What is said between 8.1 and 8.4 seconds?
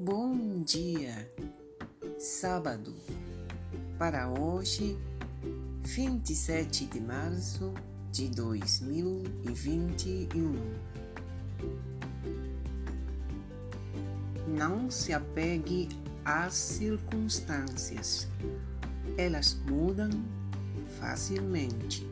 de